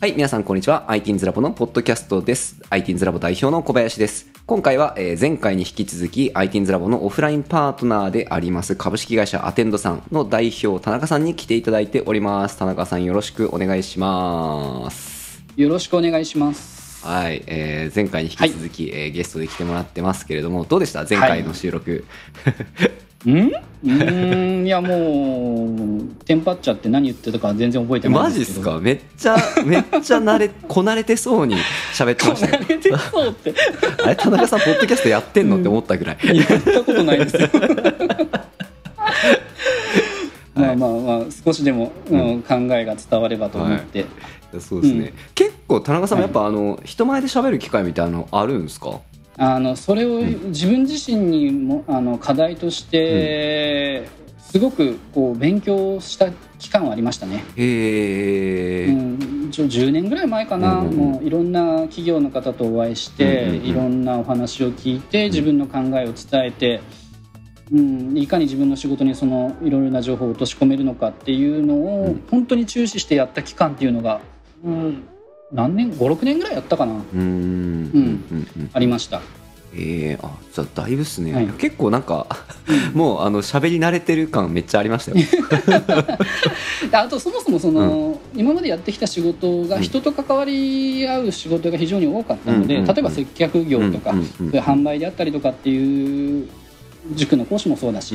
[0.00, 0.86] はい、皆さんこんにちは。
[0.88, 2.54] ITINS ラボのポッドキャストです。
[2.70, 4.28] ITINS ラボ代表の小林です。
[4.46, 12.56] 今回は、えー前回に引き続き ITINS ラボのオフラインパートナーであります株式会社アテンドさんの代表田中さんに来ていただいております。
[12.56, 15.42] 田中さんよろしくお願いします。
[15.56, 17.04] よろしくお願いします。
[17.04, 21.06] はい、えー前回に引き続き、えーゲストで来てもらってますけれども、どうでした？
[21.10, 22.04] 前回の収録。
[23.26, 23.30] ん？
[23.30, 28.30] うーん、いやもう、テンパっちゃって何言ってたか全然覚えてないマ。
[28.30, 28.78] ジっすか？
[28.80, 31.56] めっちゃ、めっちゃ慣れ、 こなれてそうに
[31.94, 32.62] 喋ってましたよ。
[32.62, 33.54] 慣れてそうって。
[34.04, 36.18] あれ、田中さん、ポッドキャストやってんのって思ったぐらい。
[36.36, 37.48] やったことないですよ。
[40.54, 44.06] まあまあまあ、少しでも、うん考えが伝わればと思って。
[44.60, 49.00] そうですね、うん結構田中さんもやっぱ、あの人前で喋る機会みたいなのあるんですか？
[49.38, 54.08] あのそれを自分自身にもあの課題として、
[54.40, 57.44] すごくこう勉強した期間はありましたね。
[57.56, 63.64] へえ、うん、一応10年ぐらい前かな、うんもういろんな企業の方とお会いして、うんうんうん。
[63.64, 66.80] いろんなお話を聞いて自分の考えを伝えて、
[67.70, 72.24] うん、いかに自分の仕事にそのいろいろな情報を落とし込めるのかっていうのを、うん。
[72.30, 74.20] 本当に注視してやった期間っていうのが、
[74.64, 75.04] うん、
[75.52, 76.94] 何年56年ぐらいやったかな。
[78.72, 79.20] ありました。
[79.74, 81.46] えー、あじゃあだいぶっすね、はい。
[81.46, 82.26] 結構なんか
[82.94, 85.18] もうあの喋り慣れてる感めっちゃありましたよ。
[86.90, 92.94] であとそもそもその、今までやってきた仕事が人と関わり合う仕事が非常に多かったので、うんうんうん。
[92.94, 96.48] 例えば接客業とか、うんうんうんそういう販売であったりとかっていう
[97.14, 98.14] 塾の講師もそうだし、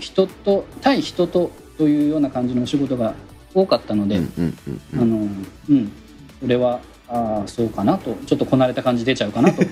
[0.00, 3.14] 人と対人とというような感じのお仕事が
[3.54, 5.28] 多かったので、うんうんうんうんあの
[5.70, 5.92] うん
[6.40, 9.62] それはああそうかなとちょっとこなれた感じ出ちゃうかなと。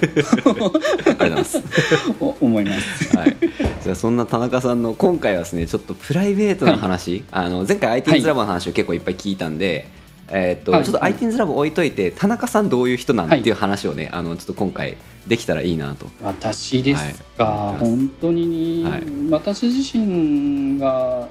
[2.41, 3.12] 思います。
[3.17, 3.36] はい、
[3.83, 9.87] じゃあそんな田中さんの今回はですねちょっとプライベートな話、あの前回 IT's ラボの話を結構いっぱい聞いたんで、
[10.31, 16.06] えーっとはいちょっと IT's ラボ置いといて田中さんどういう人なんっていう話をね、あのちょっと今回できたらいいなと。
[16.22, 17.78] 私ですか、はい。
[17.81, 21.28] 本当に、はい私自身が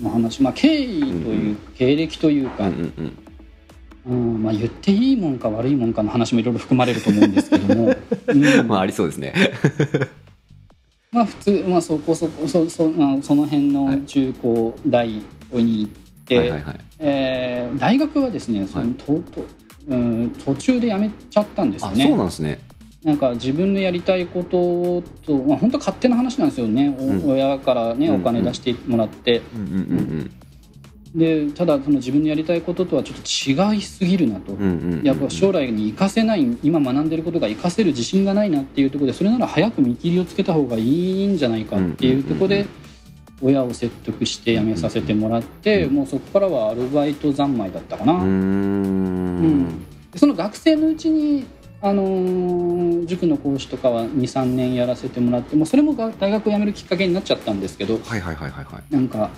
[0.00, 1.58] の話、まあ、経緯という、うんうん。
[1.76, 3.23] 経歴というか、うんうんうん
[4.06, 7.94] うんまあ、言っていいもんか悪いもんかの話もいろいろ含まれると思うんですけども、
[8.28, 9.32] うんまあありそうですね。
[11.10, 15.22] まあ普通、まあ、そこそこそそ,、まあ、その辺の中高大に
[15.52, 15.90] 行っ
[16.24, 16.80] て、はいはいはい。
[16.98, 19.46] えー大学はですねその、はいとと
[19.88, 22.04] うん、途中で辞めちゃったんですよあね。
[22.04, 22.58] そうなんですね。
[23.04, 29.76] なんか自分のやりたいことと、まあ、本当勝手な話なんですよね、おうん親からねうんうんお金出してもらって、うんうんう
[30.22, 30.30] ん
[31.14, 34.56] でただその自分のやりたいこととはちょっと違いすぎるなと。
[35.04, 40.82] やっぱ将来に生かせない今学んでることが生かせる自信がないなっていうところでそれなら早く見切りをつけた方がい
[41.22, 42.66] いんじゃないかっていうところで
[43.40, 48.14] 親を説得して辞めさせてもらって、もうそこからはアルバイト三昧だったかな。
[48.14, 51.44] うーんうんでその学生のうちに、
[51.82, 58.94] あのー塾の講師とかは23年やらせてもらってもうそれもが大学を辞めるきっかけになっちゃったんですけどはいはいはいはいはい。
[58.94, 59.30] なんか、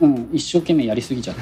[0.00, 1.36] うん、一生懸命やりすぎちゃっ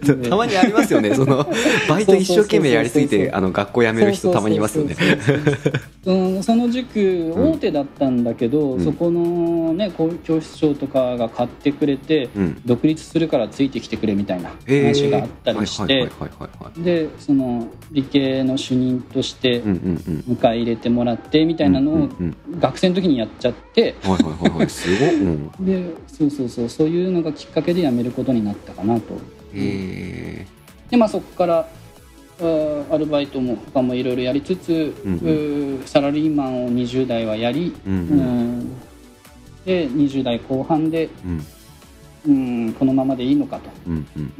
[0.00, 1.14] てで たまにありますよね。
[1.14, 1.46] その
[1.88, 4.96] バイト一生懸命やりすぎてあの学校辞める人たまにいますよね。
[6.04, 9.90] その塾うん大手だったんだけど、うんそこの、ね、
[10.24, 12.60] 教室長とかが買ってくれてうん。
[12.64, 16.08] 独立するからついてきてくれみたいな話があったりして。
[16.78, 19.62] でその理系の主任として。
[20.28, 22.08] 迎え入れてもらってみたいなのを
[22.58, 24.70] 学生の時にやっちゃってうんはいはいはいはい。
[24.70, 25.14] すごい。
[25.14, 25.50] うん。
[25.60, 29.14] でそうそうそうそういうのがきっかけで辞めることになったかなと。
[29.54, 30.46] へ
[30.90, 31.68] でまあそこから
[32.90, 38.76] アルバイトも他もいろいろやりつつ、うんサラリーマンを20代はやり、ーうん。
[39.64, 41.46] で20代後半でうん。
[42.26, 43.70] うんこのままでいいのかと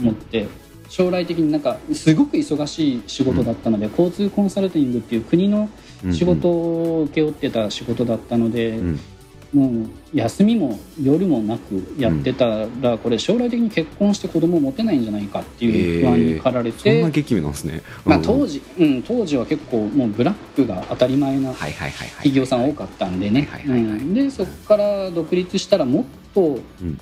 [0.00, 0.48] 思って
[0.88, 5.68] 将来的になんかすごく忙しい仕事だったので、交通コンサルティングっていう国の
[6.04, 8.78] うん仕事を請け負ってた仕事だったので、
[9.54, 17.82] うんもう休みも夜もなくやってたら、これ将来的に結婚して子供を持てないんじゃないかっていう不安に駆られそんて、な激務なんですね。
[18.04, 18.22] まあ、うん。
[18.22, 21.54] 当時、うん、当時は結構もうブラックが当たり前な。
[21.54, 24.14] 企業さん多かったんでね、はいはいはいはいうん。
[24.14, 26.04] でそこから独立したらもっ
[26.34, 26.98] とうん。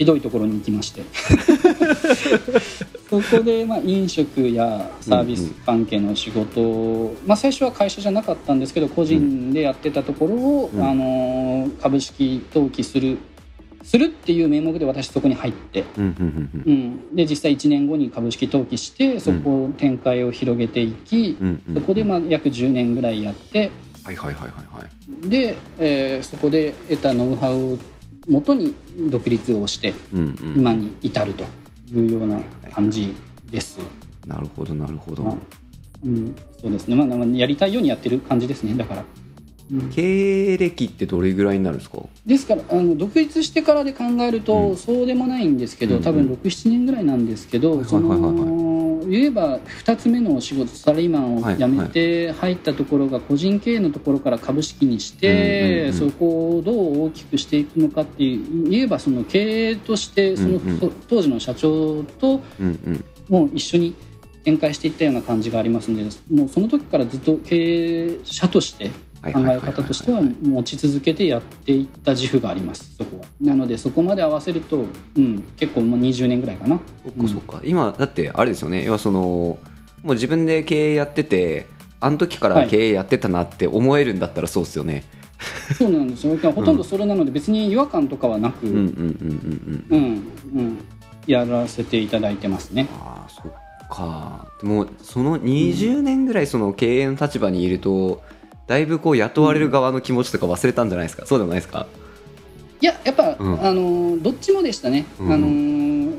[0.00, 1.02] ひどいところに行きまして
[3.10, 10.82] そこでまあ飲食やサービス関係の仕事を、まあ、最初は会社じゃなかったんですけど個人でやってたところを、うん。
[10.82, 13.18] あの株式登記する
[13.82, 16.70] するっていう名目で私そこに入って、うんうんうんう
[17.12, 21.74] ん、で実際1年後に株式登記してそこを展開を広げていき、うんうん。
[21.74, 23.70] そこでまあ約10年ぐらいやって。
[24.04, 24.86] はいはいはいはいは
[25.24, 25.28] い。
[25.28, 27.78] で、えーそこで得たノウハウを
[28.28, 28.74] もとに
[29.10, 30.36] 独立をしてうんうん。
[30.56, 31.44] 今に至ると
[31.92, 32.40] いうような
[32.72, 33.14] 感じ
[33.50, 33.78] です。
[34.26, 35.34] なるほどなるほど、まあ
[36.04, 38.74] うん、そうですね、まあ、まあやりたいようにやってる感じですね。
[38.74, 39.04] だから、
[39.72, 39.90] うん。
[39.90, 41.98] 経歴ってどれぐらいになるんですか？
[42.26, 44.76] ですからあの独立してからで考えると、うん。
[44.76, 48.32] そうでもないんですけど、うん多分67年ぐらいなんですけど、はいそはいはいはい。
[48.32, 48.69] の
[49.06, 60.78] 言えば2つ目のお仕事サラリーマンを辞めて入ったところが個人経営のところから株式にして、うんそこをどう大きくしていくのかっていう言えばその経営としてその、うんうん。
[60.78, 62.40] そ当時の社長と
[63.28, 63.94] もう一緒に
[64.44, 72.96] 展開していったような感じがありますのでもうその時からずっと経営者としてはい考え方としては持ち続けてやっていった自負があります。
[72.96, 73.26] そこは。
[73.40, 74.84] なのでそこまで合わせると、
[75.16, 76.80] うん、結構もう20年ぐらいかな。
[77.04, 78.84] そっかそっか、今だってあれですよね。
[78.84, 79.58] 要はそのも
[80.04, 81.66] う自分で経営やってて
[82.00, 85.04] あの時から経営やってたなって思えるんだったらそうですよね、
[85.76, 86.36] そうなんですよ。
[86.36, 89.86] ほとんどそれなので別に違和感とかはなく、うん、うんうんうん。
[89.90, 90.00] うん
[90.54, 90.60] うん。
[90.60, 90.78] うん
[91.26, 92.88] やらせていただいてますね。
[92.98, 93.52] ああそっ
[93.88, 94.48] か。
[94.60, 98.22] でもその20年ぐらいその経営の立場にいると
[98.70, 101.88] だいぶこう雇われる側の気持ちとか忘れたんじゃないですか、そうでもないですか？
[102.80, 103.66] いややっぱ、うん。
[103.66, 105.32] あのどっちもでしたね、うん。
[105.32, 105.48] あの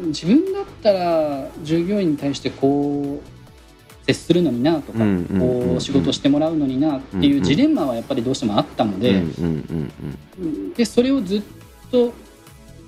[0.08, 5.70] 自分だったら従業員に対してこう接するのになとか、うんうんうんうん。
[5.70, 9.94] こう仕事してもらうのになっていうジレンマはやっぱりどうしてもあったので、うんうん
[10.38, 11.42] うんでそれをずっ
[11.90, 12.14] と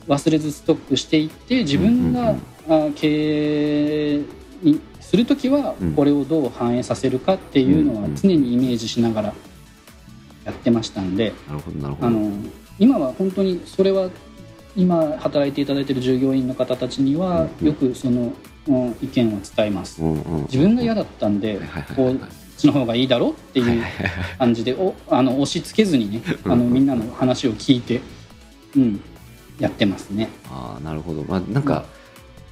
[0.10, 4.22] 忘れずストックしていって自分が、う経営
[4.62, 5.94] にする時はうん。
[5.94, 9.34] これをどう反映させるかっていうのは常にイメージしながら
[10.46, 12.08] やってましたんで、なるほどなるほど。
[12.08, 12.32] あの
[12.80, 14.10] 今は本当にそれは
[14.76, 18.34] 今働いていただいている従業員の方たちにはうんよくその、うん
[19.02, 20.02] 意見を伝えます。
[20.02, 21.60] うんうん自分が嫌だったんで
[21.96, 23.84] こうこっちの方がいいだろうっていう
[24.40, 28.02] 感じでおあの押し付けずにねあのうんみんなの話を聞いて、
[28.78, 29.02] うん、
[29.60, 30.30] やってますね。
[30.50, 31.24] ああなるほど。
[31.24, 31.86] まあなんか、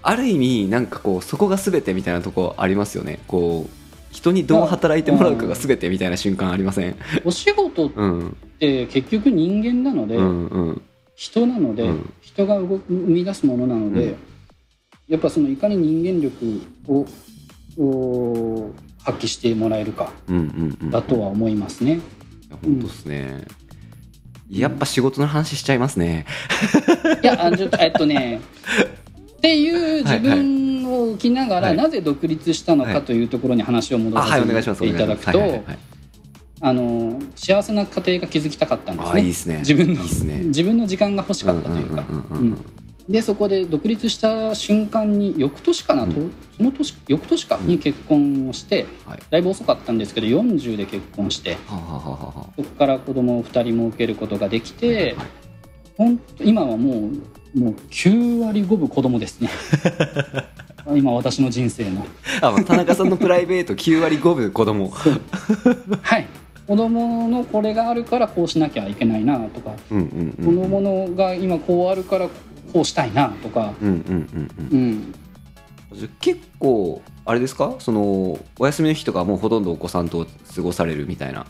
[0.03, 3.19] ある意味なんかこうそこが全てみたいなとこありますよね。
[3.27, 3.80] こう
[4.11, 6.95] 人にどう働いてもらうかが全てみたいな瞬間ありません？
[7.23, 10.81] お仕事っうんて結局人間なので、うんうん。
[11.15, 12.13] 人なので、うん。
[12.21, 14.15] 人が動く生み出すものなので、うん。
[15.07, 17.05] やっぱそのいかに人間力を
[17.77, 18.71] お
[19.03, 20.91] 発揮してもらえるかうんうんうん。
[20.91, 21.93] だとは思いますね。
[21.93, 21.97] い
[22.49, 23.45] や本当ですね、
[24.49, 26.25] やっぱ仕事の話しちゃいますね。
[27.23, 28.41] いやあちょっとえっとね
[29.37, 30.60] っていう自分
[31.03, 31.77] を浮きながら、はい。
[31.77, 35.77] なぜ独立したのかというところに話を戻させていただくとはいはいはい。
[36.63, 39.11] あの幸せな家庭が築きたかったんですね。
[39.13, 39.57] あいいですね。
[39.59, 42.05] 自分のね自分の時間が欲しかったというか。
[42.07, 42.37] うんうんうん。
[42.37, 42.41] うん。
[42.41, 42.65] うんうん
[43.09, 46.31] でそこで独立した瞬間に翌年かな、とうん。
[46.55, 49.19] その年翌年かに結婚をして、はい。
[49.29, 55.41] だいぶ遅かったんですけど40で結婚してそこから子供を2人も受けることができて、はいはい
[56.01, 57.11] ほんと今はも
[57.55, 59.51] うもう9割5分子供ですね
[60.95, 62.05] 今私の人生の。
[62.41, 64.89] あまあ田中さんのプライベート9割5分子供。
[64.89, 66.27] はい。
[66.67, 70.71] 子供のこれがあるからこうしなきゃいけないなとか、うんうんうん。
[70.71, 72.29] このが今こうあるから
[72.71, 74.77] こうしたいなとか、うんうんうんうん。
[74.77, 75.13] うん、
[75.93, 77.75] じゃあ結構あれですか？
[77.79, 80.25] そのお休みの日とかもうほとんどお子さんと
[80.55, 81.45] 過ごされるみたいな。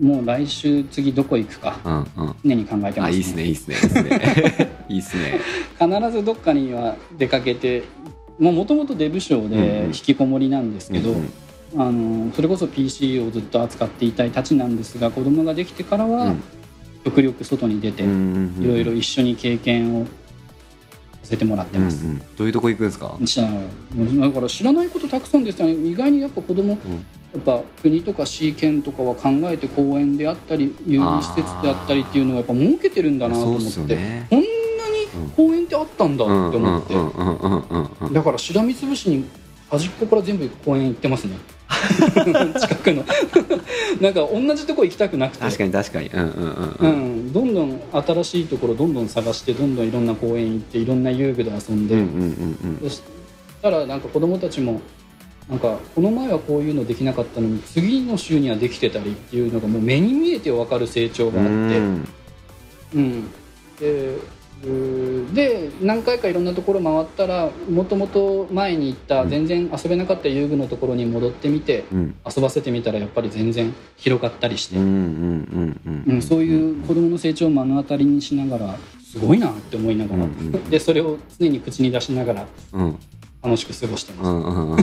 [0.00, 1.78] もう来週次どこ行くか。
[1.84, 2.34] うんうん。
[2.44, 5.40] 常に考えてます、あいいですねいいですねいいですねいいですね。
[5.78, 7.84] 必ずどっかには出かけて
[8.38, 9.86] もともとデブ賞うんでうん。
[9.86, 11.28] 引きこもりなんですけど、うん
[11.74, 11.80] うん。
[11.80, 16.42] あのそれこそ PC をずっと扱っていたいたちなんですが子供ができてからはうん。
[17.04, 18.64] 極力外に出て、うんうんうん。
[18.64, 20.10] いろいろ一緒に経験をさ
[21.30, 22.04] せてもらってうんうます。
[22.04, 22.18] ん。
[22.36, 23.06] どういうとこ行くんですか？
[23.06, 25.74] だから知らないことたくさんですよね。
[25.74, 26.76] 意外にやっぱ子供や
[27.38, 34.26] っぱ国とか市県とかは考えて公園であったり遊戯施設であったりっていうのはやっぱ設けてるんだなと思って、ね。
[34.28, 34.42] こん
[35.36, 39.24] 公園ってあったんだうんって思って、だからしらみつぶしに
[39.70, 41.36] 端っこから全部公園行ってますね。
[42.60, 43.04] 近くの。
[44.00, 45.42] なんか同じとこ行きたくなくて。
[45.42, 46.08] 確かに確かに。
[46.08, 47.26] うんうんうんううん。
[47.28, 52.06] ん、どんどん新しいところどんどん探してどんどんいろんな公園行っていろんな遊具で遊んで、うんうん
[52.82, 53.02] うんそし
[53.62, 54.80] たらなんか子供たちも
[55.48, 62.08] なんかこの前はこういうのできなかったのに次の週にはできてたりっていうのがもう目に見えて分かる成長があうって、ん。
[62.94, 63.24] うん、
[63.78, 64.18] で
[64.62, 69.30] で何回かいろんなところ回ったらもともと前に行ったうん。
[69.30, 72.14] 全然遊べなかった遊具のところに戻ってみてうん。
[72.24, 80.70] 遊ばせてみたらやっぱり全然広がったりして、そういう子供の成長を目の当たりにしながらすごいなって思いながら、うんうん。
[80.70, 82.46] でそれを常に口に出しながら。
[82.72, 82.98] うん
[83.42, 84.28] 楽しく過ごしてます。
[84.28, 84.82] うんうんうんうん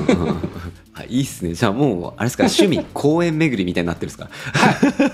[0.94, 1.54] あ いいっすね。
[1.54, 4.30] じゃあもうあれですか趣味公園巡りみたいになってるんですか？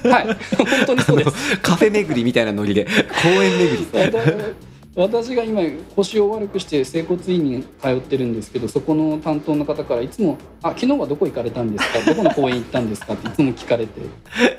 [0.10, 0.26] はい、
[0.58, 1.58] 本当にそうです。
[1.62, 2.86] カフェ巡りみたいなノリで。
[3.22, 4.12] 公園巡り。
[4.12, 4.20] だ
[4.98, 5.62] 私が今
[5.94, 12.00] 腰を悪くして整骨院に通ってるんですけどそこの担当の方からいつも「あ昨日はどこ行かれたんですか？
[12.14, 13.92] どこの公園行ったんですか?」っていつも聞かれて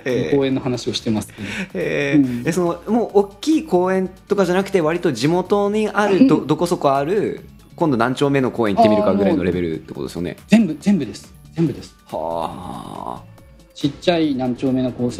[0.05, 0.31] え。
[0.35, 1.35] ー公園の話をしてますね。
[1.73, 2.19] え。
[2.21, 2.47] ーうん。
[2.47, 7.40] えそのもう大きい公園とかじゃなくて割と地元にあるどどこそこある
[7.76, 10.37] 今度何丁目の公園行ってみるかぐらいのレベルってことですよね。
[10.49, 11.33] 全部全部です。
[11.52, 11.95] 全部です。
[12.06, 13.23] はあ。
[13.75, 15.11] ちっちゃい何丁目の公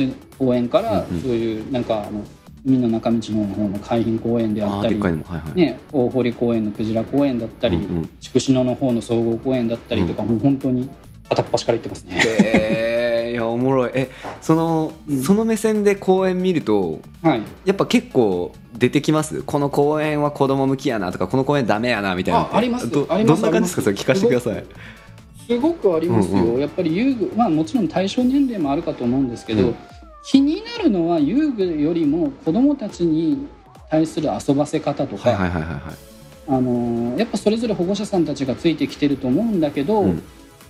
[0.55, 2.25] 園から、そういうなんかあの
[2.65, 7.79] 海の中道の方の海浜公園であったりはいはい、ね、大堀公園のクジラ公園だったり、
[8.21, 10.89] 筑紫野の方の総合公園だったりとか、もう本当に
[11.29, 12.86] 片っ端から行ってますね。
[13.49, 13.91] おもろい。
[13.95, 14.11] え
[14.41, 15.23] その、うん。
[15.23, 19.43] その目線で公園見るとはい、やっぱ結構出てきます？
[19.43, 22.41] この公園は子供向きやなとかこの公園ダメやなみたいな。
[22.41, 22.91] ああります。
[22.91, 23.83] どどんな感じですか？
[23.83, 24.65] それ聞かせてください。
[25.47, 29.77] すごくありますよ、うんうやっぱり遊具、まあ、もちろん対象年齢もあるかと思うんですけど、うん。
[30.25, 33.47] 気になるのは遊具よりも子どもたちに
[33.89, 35.83] 対する遊ばせ方とか、はいはいはいはいはい。
[36.49, 40.23] あのーやっぱそれぞれ保護者さんたちがついてきてると思うんだけど、うん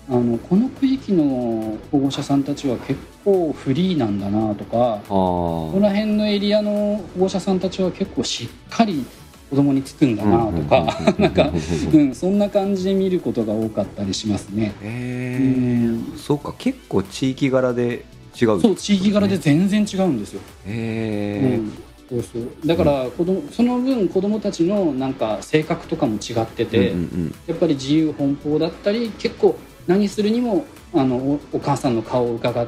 [0.09, 9.05] あのこの区域の保護者さんたちは結構フリーなんだなとかあこの辺のエリアの保護者さんたちは結構しっかり
[9.51, 11.51] 子供につくんだなとかなんか、
[11.93, 14.75] うん、そんな感じで見ることが多かったりしますね。
[14.83, 18.05] えうんー、そうか結構地域柄で
[18.41, 20.41] 違うそう地域柄で全然違うんですよ。
[20.67, 21.73] えうん、
[22.09, 30.65] そうそうだから子供その分子供たちのなんか性格とかも違ってーて、うんうんやっぱり自由奔放だったり結構何するにも
[30.95, 32.67] あのおお母さんの顔を伺っ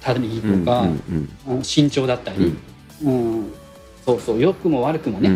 [0.00, 0.84] たりうんとうんか、
[1.46, 2.54] あの慎重だったり、
[3.04, 3.52] うん。
[4.04, 5.30] そうそう良くも悪くもね、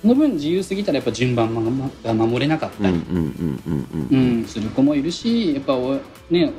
[0.00, 1.52] その分自由すぎたらやっぱ順番
[2.04, 2.94] が守れなかったり、
[4.46, 5.98] する子もいるしやっぱお、
[6.30, 6.52] ね、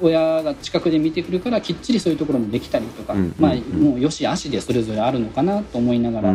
[0.00, 6.34] お親が近くで見てくるからきっちりそういうところもできたりとか、もうよし悪しでそれぞれあるのかなと思いながら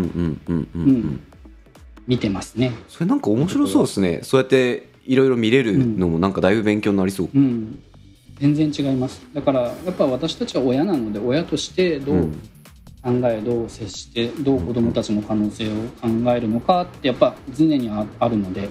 [2.07, 2.71] 見てますね。
[2.87, 4.21] それなんか面白そうですね。
[4.23, 7.29] そうやっていろいろ見れるのもなんかだいぶ勉強になりそう。
[7.33, 7.79] うん、
[8.39, 9.21] 全然違います。
[9.33, 12.29] だからやっぱ私たちは親なので親としてどう
[13.01, 18.69] 考えどう接してどう子どもたちの可能性を考えるのかってやっぱ常にああるので。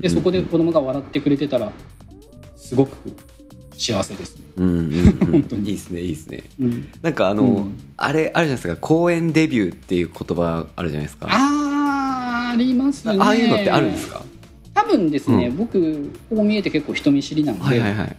[0.00, 1.70] でそこで子どもが笑ってくれてたら
[2.56, 2.96] すごく
[3.76, 4.42] 幸せですね。
[4.56, 5.12] うんうんうん。
[5.32, 5.68] 本当に。
[5.70, 6.44] いいですねいいですね。
[6.58, 7.72] うん、なんかあの、うん。
[7.98, 8.76] あれあるじゃないですか。
[8.76, 11.26] 公演デビューっていう言葉あるじゃないですか。
[11.30, 13.16] あーありますね。
[13.18, 14.22] ああいうのってあるんですか？
[14.22, 14.24] 多
[14.96, 18.16] 分ですね、うん、僕こう見えて結構人見知りなんで、はいはいはい、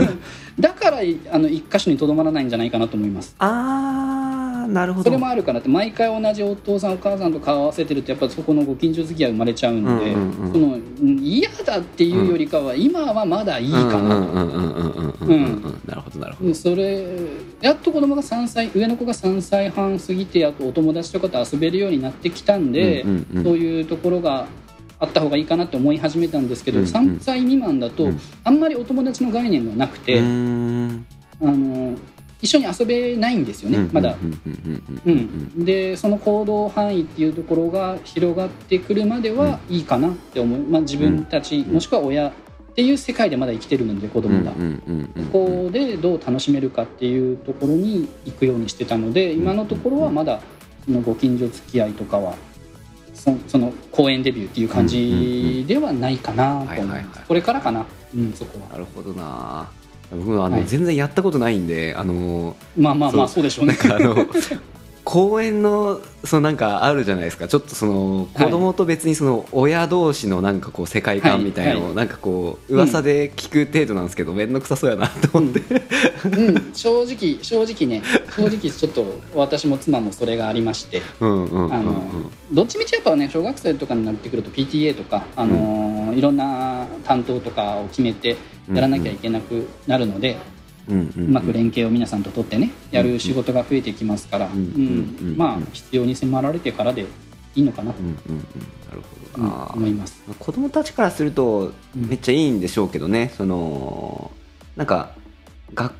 [0.60, 0.98] だから
[1.30, 3.34] あの一箇所にとどまらないんじゃないかなと思います。
[3.38, 5.04] ああなるほど。
[5.04, 5.68] それもあるからって。
[5.68, 10.78] 毎回同じお父さんお母さんと顔合わせてるとやっぱそこのご近所付き合い生まれちゃうんで、うん、その
[11.20, 14.20] 嫌だっていうよりかは、うん、今はまだいいかな。
[15.86, 17.06] なるほどなるほどそれ
[17.60, 24.46] やっと子供が3歳上の子が3歳半過ぎてあとお友達とかと遊べるようになってきたんで、うんうんうん、そういうところが
[24.98, 26.92] あった方がいいかなって思い始めたんですけど、うんうん。
[26.92, 28.20] 3歳未満だと、うん。
[28.44, 31.06] あんまりお友達の概念がなくて、うーん。
[31.42, 31.96] あの
[32.42, 34.16] 一緒に遊べないんですよね、まだ。
[34.22, 35.52] うんうんうんううん。
[35.56, 35.62] うん。
[35.62, 41.74] ん、でその行動範囲っていうところが広がってくるまではいいかなって思う、まあ、自分たち、うん。
[41.74, 42.32] もしくは親っ
[42.76, 50.40] ていう世界でまだ生きてるので子供が、うんうんうんうんここでどう楽しめるかっていうところに行くようにしてたので今のところはまだ
[50.84, 52.36] そのご近所付き合いとかは
[53.26, 56.80] そその公演デビューっていう感じではないかなと。
[56.80, 58.68] 思いますこれからかな、うん、そこは。
[58.72, 59.68] なるほどな。
[60.12, 60.66] 僕はあの、はい。
[60.66, 63.42] 全然やったことないんであのまあまあまあそう。
[63.44, 63.76] でしょうね。
[63.84, 64.14] あの
[65.06, 67.46] 公園のそのなんかあるじゃないですか。
[67.46, 75.60] ちょっとその子供と別にその親同士のなんかこう世界観みたいなのをはいなんかこう噂で聞く程度なんですけど面倒くさそうやなと思って、
[76.24, 78.02] うん、正直正直ね
[78.34, 81.00] 正直ちょっと私も妻もそれがありまして。
[81.20, 88.36] どっちみちやっぱね小学生とかになってくると PTA とか、あのいろんな担当とかを決めて
[88.72, 90.55] やらなきゃいけなくなるので、うんうん
[90.88, 95.36] うまく連携を皆さんと取ってねやる仕事が増えてきますから、んうんうんうん。
[95.36, 97.06] まあ必要に迫られてからで
[97.54, 98.38] いいのかなと、うんうんうん。
[98.88, 100.22] なるほうんどな、思います。
[100.38, 102.06] 子供たちからするとうん。
[102.08, 104.30] めっちゃいいんでしょうけどね、その
[104.76, 105.14] なんか
[105.74, 105.92] 学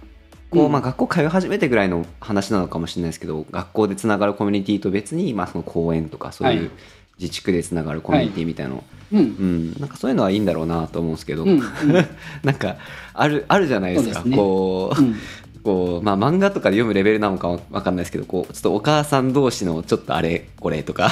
[0.51, 0.73] 校、うん。
[0.73, 6.71] まあ学校通い始めてぐらいの話なのかもしれないですけど学校でつながるコミュニティと別に、まあ、その公園とかそういう
[7.19, 9.19] 自治区でつながるコミュニティみたいなの、うん。
[9.19, 11.61] うん、なんかそういうのはいいんだろうなと思うんですけど、うんうん。
[12.45, 12.77] なんか
[13.15, 14.23] あるあるじゃないですか。
[14.25, 14.37] ね。
[14.37, 15.15] こう、うん。
[15.63, 21.11] こうまあ、漫画とかで読むレベルなのかわかんないですけどこうちょっとお母さん同士のちょっとあれこれとか、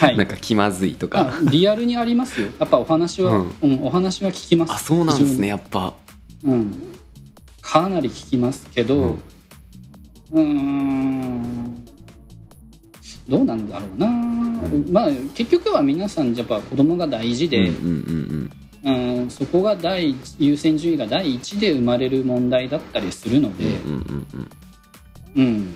[0.00, 0.16] はい。
[0.18, 1.32] なんか気まずいとか。
[1.32, 2.48] あリアルにありますよ。
[2.60, 4.72] やっぱお話は、ううんんお話は聞きます。
[4.72, 5.94] あそうなんですねやっぱ。
[6.44, 6.72] うん、
[7.60, 9.16] かなり聞きますけど
[10.32, 11.82] うーん。
[13.28, 14.06] どうなんだろうな、
[14.90, 18.50] まあ結局は皆さんやっぱ子供が大事で、うん
[19.30, 24.50] そこが第一優先順位が第一で生まれる問題だったりするので、うんうんうん。
[25.36, 25.74] うん。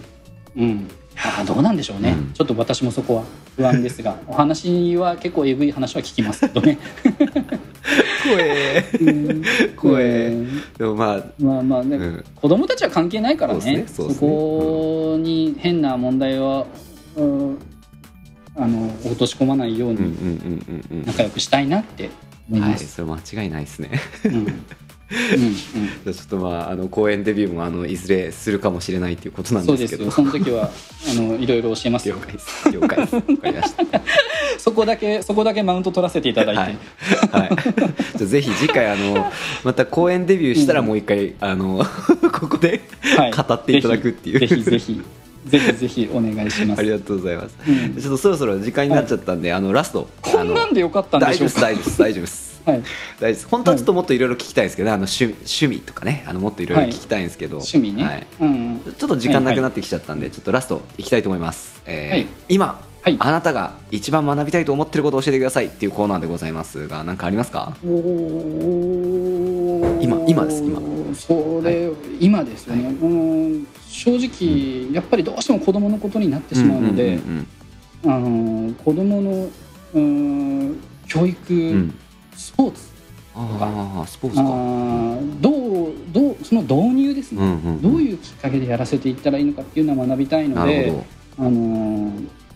[0.56, 2.32] うん、うん、いやーどうなんでしょうね、うん。
[2.32, 3.24] ちょっと私もそこは
[3.56, 6.78] 不安ですが、 お話は結構えぐい話は聞きますけどね。
[8.24, 8.84] 怖え。
[9.00, 9.42] うん。
[9.76, 10.28] 怖え。
[10.28, 12.24] うんでもまあまあまあ、ねうん。
[12.34, 13.76] 子供たちは関係ないからね。
[13.76, 13.84] ね。
[13.86, 16.66] そこに変な問題は、
[17.16, 17.58] うん
[18.56, 21.06] あの落とし込まないよううんうんにうんうん。
[21.06, 22.10] 仲良くしたいなって
[22.48, 22.88] 思うんはいいます。
[22.88, 23.90] それ間違いないですね。
[24.24, 24.32] うん。
[24.32, 24.40] うん。
[24.40, 24.46] うん。
[24.46, 29.78] じゃあちょっとまああの公演デビューもあのいずれするかもしれないっていうことなんでけど。
[29.78, 30.10] ですすよ。
[30.10, 30.70] その時は
[31.10, 32.08] あのいろいろ教えます。
[32.08, 32.70] よ了解です。
[32.70, 33.14] 了解です。
[33.14, 33.84] わかりました。
[34.58, 36.76] そこだけそこだけマウント取らせていただいて、はい、
[37.30, 37.56] はい、
[38.16, 39.30] じゃあぜひ次回あの
[39.64, 41.84] また公演デビューしたらもう一回、あの
[42.32, 42.80] ここで
[43.16, 43.32] はい。
[43.32, 44.40] 語っていただくっていう。
[44.40, 45.02] ぜひぜひぜひ
[45.46, 46.78] ぜひお願いします。
[46.78, 47.94] ありがとうございます、うん。
[47.94, 50.08] ちょっとそろそろ時間になっちゃったんで、あのラスト。
[50.22, 51.60] こんなんでよかったんで大しょうか。
[51.60, 52.82] 大丈夫です大丈夫ですはい。
[53.20, 56.24] 大丈夫本当はちょっともっといろいろ聞きたいんですけど、あの趣趣味とかね。
[56.26, 58.26] あのもっといろいろ聞きたいんですけど、趣味ね、はい。
[58.40, 58.52] うんう
[58.90, 58.94] ん。
[58.98, 62.26] ちょっと時間なくなってきちゃったんで、ちょっとラストいきたいと思います、えーはい。
[62.48, 63.16] 今、はい。
[63.20, 67.76] あなたが一番学びたいと思ってることを教えてくださいっていうコーナーでございますが何かありますか？
[67.84, 67.92] 今
[70.26, 70.80] 今です今。
[71.14, 77.46] それ、今ですよね、うん正直やっぱりどうしても子供のことになってしまうので、ん
[78.04, 79.48] あの子供の
[79.94, 80.76] うん
[81.08, 81.90] 教育、
[82.36, 82.90] スポーツ
[83.34, 90.92] ああスポーツどうどうその導入ですね、どういうきっかけでやらせていったらいいのかっていうのは学びたいので
[91.38, 92.12] あの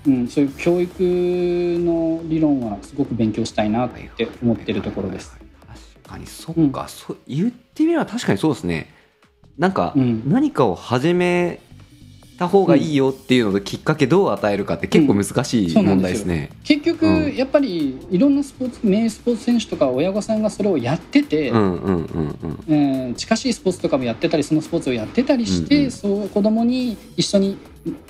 [0.06, 5.38] うん、そういう教育の理論はすごく勉強したいなって思ってるところです。
[6.02, 8.99] 確かにそっか、そう言ってみれば確かにそうですね
[9.60, 10.22] なんかうん。
[10.26, 11.60] 何かを始め
[12.40, 16.50] た方がいいよっていうのときっかけどう与えるかって結構難しい問ですよ題ですね。
[16.64, 21.52] 結局、うんやっぱりいろんなスポーツ名スポーツ選手とか親御さんがそれをやってて、
[23.14, 25.90] 近しいスポーツとかもやってたりそのスポーツをやってたりして、うんうん。
[25.90, 27.58] そう子供に一緒に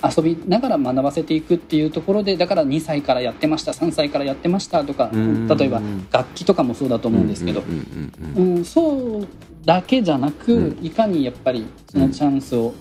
[0.01, 8.57] 遊びながら学ばせていくっていうところでだから2歳からやってました3歳からやってましたとかうん例えば楽器とかもそうだと思うんですけど、うんうんうんうん。
[8.57, 9.27] うん、そう
[9.65, 10.85] だけじゃなく、うん。
[10.85, 12.73] いかにやっぱりそのチャンスを、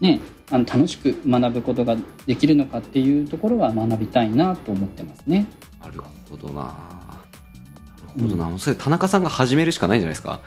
[0.00, 5.46] ね、あの楽しく学ぶことができるのかっていうところは学びたいなと思ってますね。
[5.80, 6.62] なるほどな。
[6.62, 6.64] な
[8.16, 8.48] るほどな。
[8.48, 10.40] うんそれ田中さんが始めるしかないんじゃないですか。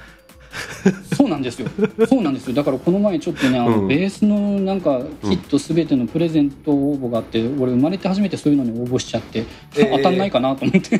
[1.15, 1.67] そうなんですよ。
[2.09, 2.53] そうなんですよ。
[2.53, 9.45] だからこの前ちょっとね、あの、うんベースのなんかキットすべてのプレゼント応募があって、俺生まれて初めてそういうのに応募しちゃって、
[9.77, 10.95] えー当たんないかなと思って。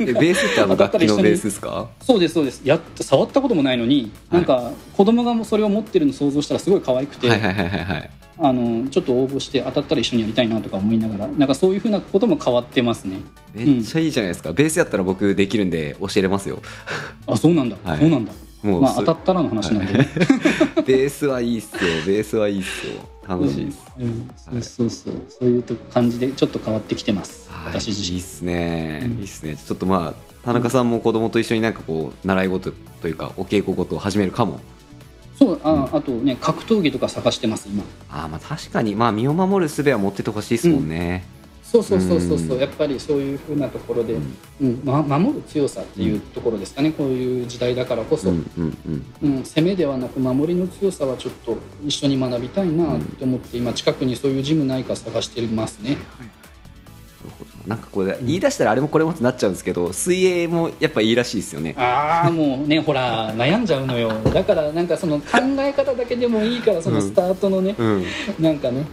[0.00, 1.88] えベースってあの当たったら一緒に楽器のベースですか？
[2.02, 2.62] そうですそうです。
[2.64, 8.10] やっ触ったこともないのに、なんか子供がもうそれを持ってるの想像したらすごい可愛くて、はいはいはいはいはい。
[8.36, 13.18] あのちょっと応募して当たったら一緒にやりたいなとか思いながら、なんかそういうふうなことも変わってますね。
[13.54, 14.52] めっちゃいいじゃないですか。
[14.52, 16.60] ベースやったら僕できるんで教えれますよ。
[17.28, 17.76] あ、そうなんだ。
[17.84, 18.32] はいそうなんだ。
[18.64, 20.08] もうそまあ当たったらの話なんでね。
[20.86, 21.80] ベースはいいっすよ。
[22.06, 22.94] ベースはいいっすよ。
[23.28, 23.78] 楽しいです。
[23.98, 27.48] うん、そうそうそう、そういうと感じでちょっと変わってきてます。
[27.50, 28.22] はい私自身いいっ。
[28.22, 34.60] すね、うんいいっすねちょっとまあ田中さんも子供と一緒になんかこう習い事というかお稽古事を始めるかも
[35.38, 37.82] そう、あ、あとね、格闘技とか探してます、今。
[38.08, 41.24] あーまあ確かにまあ身を守る術は持っててほしいですもんね、
[41.74, 42.60] そうそうそうそうそう、うん。
[42.60, 44.20] やっぱりそういうふうなところで、う
[44.60, 44.68] うん。
[44.68, 48.30] ん、ま、守る強さっていうところですかね、こういう時代だからこそ。
[48.30, 48.78] うんうん
[49.22, 49.36] うん。
[49.36, 55.96] うん、攻めではなく守りの強さはちょっと一緒に学びたいなって思って、今近くにそういうジムないか探してますね。
[57.66, 61.74] なんかこれ言い出したらあれもこれもってなっちゃうんですけど水泳もやっぱいいらしいですよね。
[61.78, 64.12] ああもうねほら悩んじゃうのよ。
[64.24, 68.04] だからなんかその考え方だけでもいいからそのスタートのね、うん。
[68.38, 68.84] なんかね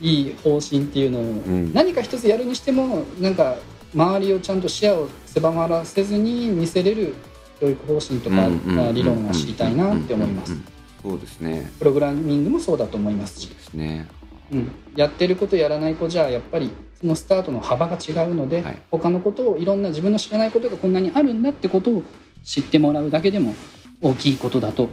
[0.00, 1.72] いい方針っていうのを、ん。
[1.72, 3.56] 何か一つやるにしてもなんか
[3.94, 7.14] 周りをちゃんと視野を狭まらせずに見せれる
[7.60, 8.48] 教育方針とか、
[8.92, 10.56] 理論を知りたいなって思います。
[11.02, 11.70] そうですね。
[11.78, 13.48] プログラミングもそうだと思いますし。
[13.48, 14.08] ですね。
[14.52, 18.78] うん、やってることやらない子じゃやっぱりそのスタートの幅が違うので、はい。
[18.90, 22.02] 他のことをいろんな自分の知らないことがこんなにあるんだってことを
[22.44, 23.54] 知ってもらうだけでも
[24.00, 24.88] 大きいことだと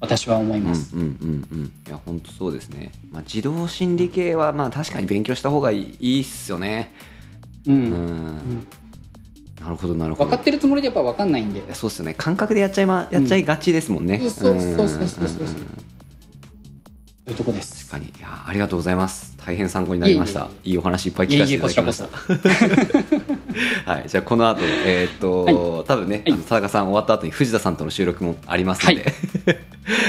[0.00, 0.94] 私は思います。
[0.94, 6.92] うんうんうんうんいや本当そうですね、まあ、児童心理系はまあ確かに勉強した方がいいいいっすよね。
[7.66, 7.74] うん。
[7.74, 8.66] うん。
[9.60, 10.30] なるほどなるほど。
[10.30, 11.62] 分かってるつもりでやっぱ分かんないんで。
[11.74, 12.14] そうっすよね。
[12.14, 14.30] 感覚でやっちゃいまやっちゃいがちですもんね、うん。
[14.30, 15.46] そうそうそうそうそう。
[17.28, 17.90] いうとこです。
[17.90, 18.12] 確かに。
[18.18, 19.36] いやありがとうございます。
[19.44, 20.48] 大変参考になりました。
[20.64, 22.04] いいお話いっぱい聞かせていただきました。
[22.04, 22.08] い
[22.94, 22.97] え
[23.86, 24.04] はい。
[24.08, 26.38] じゃあこの後えーっと、多分ね、はい。
[26.38, 29.04] 田中さん終わった後に藤田さんとの収録もありますので、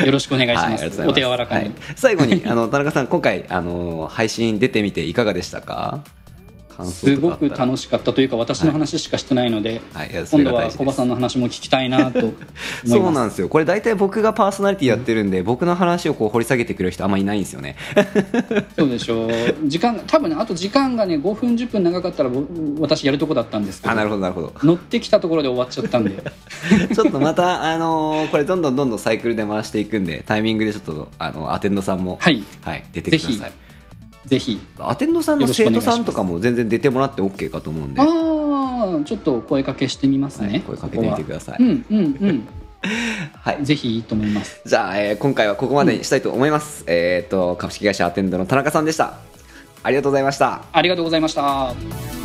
[0.05, 0.71] よろしくお願いしはい。
[0.71, 0.85] ます。
[0.85, 1.07] ます。
[1.07, 1.65] お手柔らかに。
[1.65, 1.73] はい。
[1.95, 6.03] 最後にあの田中さん今回あの配信出てみていかがでしたか？
[6.79, 10.11] 感想すごく楽しかったというか私の話しかしてないので、はい。
[10.11, 10.15] い。
[10.15, 12.47] やそれ今度はコバさんの話も聞きたいなと思いま
[12.83, 12.87] す。
[12.89, 13.49] そうなんですよ。
[13.49, 17.75] これ大体僕がパーソナリティやってるんで、僕の話をこう掘り下げてくれる人あんまいないんですよね。
[18.77, 19.29] そうでしょう。
[19.65, 22.43] 時間多分ねあと時間がね5分10分長かったらぼ
[22.79, 24.53] 私やるとこだったんですけどあなるほどなるほど。
[24.63, 26.23] 乗ってきたところで終わっちゃったんで。
[26.95, 32.43] ちょっとまた、あのーこれどんどんどんどんサイクルで回していくんでタイミングでちょっとあのアテンドさんも、はい。
[32.61, 33.68] はい、出てくだぜさい
[34.25, 34.59] ぜひ。
[34.79, 41.57] アテンドさんの生徒さんとかも全然出てもらって OK かと思うんで、ああちょっと声かけしてみますね、はい声かけてみてください。
[41.57, 41.69] ここは。
[41.69, 42.47] うんうん
[43.41, 43.57] はい。
[43.57, 44.61] うんぜひいいと思います。
[44.65, 49.17] じゃあ、えー今回はここまでにしたいと思います、えっ、と株式会社アテンドの田中さんでした。
[49.83, 50.63] ありがとうございました。
[50.71, 52.18] ありがとうございました